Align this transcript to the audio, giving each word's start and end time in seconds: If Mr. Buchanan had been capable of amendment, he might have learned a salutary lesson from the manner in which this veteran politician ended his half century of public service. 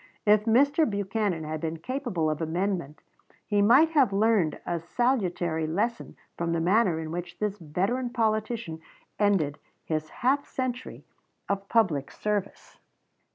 If 0.25 0.45
Mr. 0.45 0.89
Buchanan 0.89 1.43
had 1.43 1.61
been 1.61 1.77
capable 1.77 2.27
of 2.27 2.41
amendment, 2.41 3.03
he 3.45 3.61
might 3.61 3.91
have 3.91 4.11
learned 4.11 4.59
a 4.65 4.79
salutary 4.79 5.67
lesson 5.67 6.17
from 6.35 6.53
the 6.53 6.59
manner 6.59 6.99
in 6.99 7.11
which 7.11 7.37
this 7.37 7.59
veteran 7.59 8.09
politician 8.09 8.81
ended 9.19 9.59
his 9.85 10.09
half 10.09 10.43
century 10.47 11.05
of 11.47 11.69
public 11.69 12.09
service. 12.09 12.79